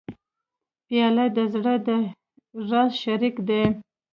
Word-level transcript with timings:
پیاله 0.85 1.25
د 1.35 1.37
زړه 1.53 1.75
د 1.85 1.87
راز 2.69 2.91
شریک 3.03 3.35
دی. 3.47 3.63